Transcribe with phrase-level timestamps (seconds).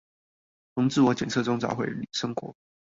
[0.73, 2.55] 從自我檢測中找回生活